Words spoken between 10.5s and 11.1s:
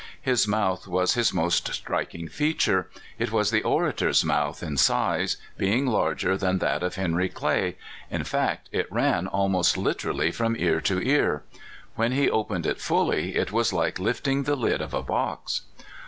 ear to